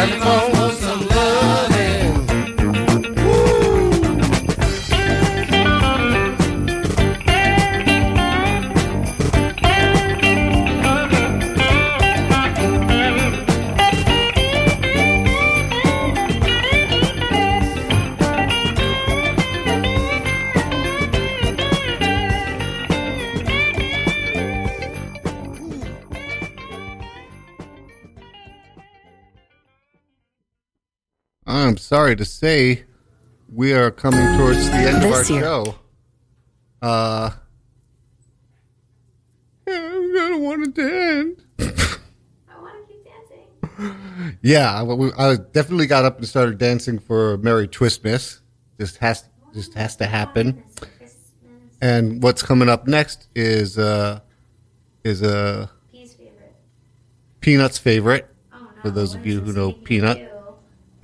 [0.05, 0.54] Santa Claus
[31.95, 32.83] sorry to say,
[33.53, 35.43] we are coming towards the end of our This year.
[35.43, 35.77] show.
[36.83, 37.31] Uh,
[39.69, 40.41] I'm gonna end.
[40.41, 40.73] I want to
[43.79, 44.39] dance.
[44.43, 48.41] Yeah, I, I definitely got up and started dancing for Merry Twistmas.
[48.81, 50.65] Just has just has to happen.
[51.81, 54.19] And what's coming up next is uh
[55.05, 55.67] is a uh,
[57.41, 58.29] Peanut's favorite.
[58.83, 60.34] For those of you who know Peanut,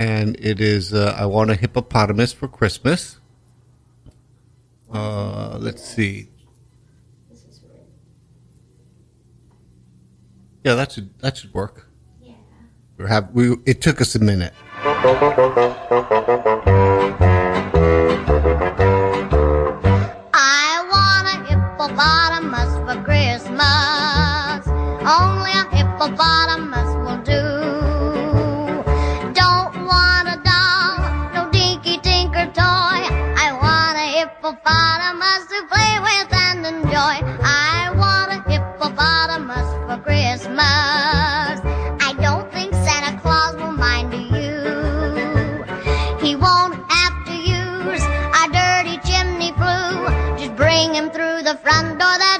[0.00, 3.20] and it is uh, I want a hippopotamus for Christmas.
[4.92, 6.28] Uh, let's see.
[10.64, 11.86] Yeah, that should that should work.
[12.22, 12.32] Yeah.
[12.96, 13.56] We have we.
[13.66, 14.54] It took us a minute.
[51.50, 52.39] the front door that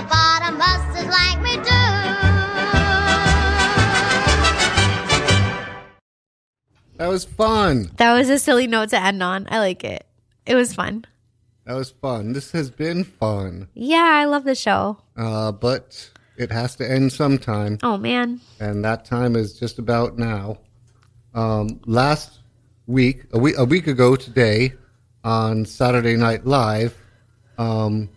[0.00, 2.10] hippopotamuses like me too.
[6.96, 7.90] That was fun.
[7.96, 9.46] That was a silly note to end on.
[9.50, 10.06] I like it.
[10.44, 11.06] It was fun.
[11.64, 12.32] That was fun.
[12.32, 13.68] This has been fun.
[13.74, 14.98] Yeah, I love the show.
[15.16, 17.78] Uh, but it has to end sometime.
[17.82, 18.40] Oh man.
[18.58, 20.58] and that time is just about now.
[21.34, 22.40] Um, last
[22.86, 24.72] week, a week, a week ago today,
[25.22, 26.96] on Saturday Night Live,
[27.56, 28.08] um,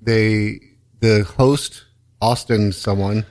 [0.00, 0.60] they
[1.02, 1.84] the host
[2.22, 3.26] Austin someone.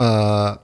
[0.00, 0.56] Uh,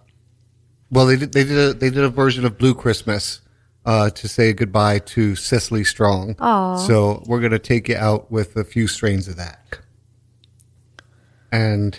[0.91, 3.41] well, they did they did a they did a version of Blue Christmas
[3.87, 6.35] uh, to say goodbye to Cecily Strong.
[6.41, 6.77] Aw.
[6.79, 9.79] So we're gonna take you out with a few strains of that
[11.53, 11.99] and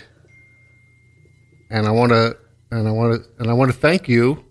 [1.70, 2.36] and I want to
[2.70, 4.44] and I want to and I want to thank you.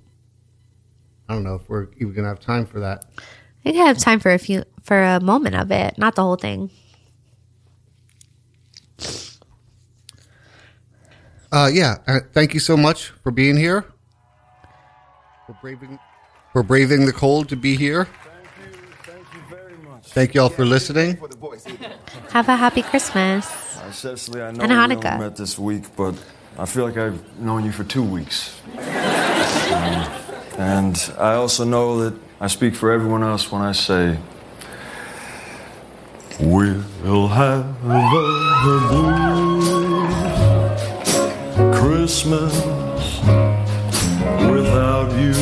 [1.27, 3.05] I don't know if we're even gonna have time for that.
[3.17, 6.23] I think I have time for a few for a moment of it, not the
[6.23, 6.69] whole thing.
[11.51, 13.83] Uh, yeah, uh, thank you so much for being here.
[15.45, 15.99] For braving,
[16.53, 18.05] for braving the cold to be here.
[18.05, 20.03] Thank you thank you very much.
[20.07, 21.17] Thank you all for listening.
[22.31, 23.45] Have a happy Christmas.
[23.77, 25.19] Uh, Cecily, I know And we only Hanukkah.
[25.19, 26.15] met this week, but
[26.57, 28.59] I feel like I've known you for two weeks.
[29.71, 30.11] Um,
[30.59, 34.17] and I also know that I speak for everyone else when I say,
[36.43, 39.61] We'll have a blue
[41.71, 42.53] Christmas
[44.49, 45.35] without you.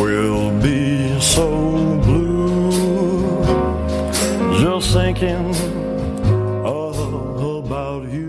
[0.00, 1.48] We'll be so
[2.00, 3.44] blue,
[4.62, 5.54] just thinking